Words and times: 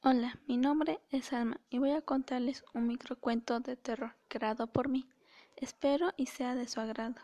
Hola, 0.00 0.38
mi 0.46 0.56
nombre 0.56 1.00
es 1.10 1.32
Alma 1.32 1.60
y 1.70 1.78
voy 1.78 1.90
a 1.90 2.02
contarles 2.02 2.64
un 2.72 2.86
microcuento 2.86 3.58
de 3.58 3.74
terror 3.74 4.14
creado 4.28 4.68
por 4.68 4.88
mí. 4.88 5.08
Espero 5.56 6.12
y 6.16 6.26
sea 6.26 6.54
de 6.54 6.68
su 6.68 6.78
agrado. 6.80 7.16